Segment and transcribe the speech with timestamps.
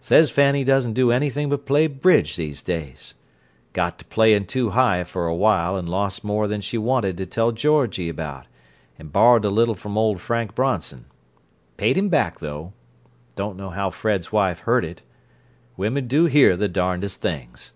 [0.00, 3.12] Says Fanny doesn't do anything but play bridge these days.
[3.74, 7.52] Got to playing too high for awhile and lost more than she wanted to tell
[7.52, 8.46] Georgie about,
[8.98, 11.04] and borrowed a little from old Frank Bronson.
[11.76, 12.72] Paid him back, though.
[13.34, 15.02] Don't know how Fred's wife heard it.
[15.76, 17.74] Women do hear the darndest things!"